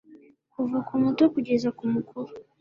kuva 0.53 0.77
ku 0.87 0.93
muto 1.01 1.23
kugeza 1.33 1.69
ku 1.77 1.83
mukuru 1.93 2.31